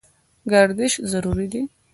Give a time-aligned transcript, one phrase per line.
[0.51, 1.61] ګردش ضروري دی.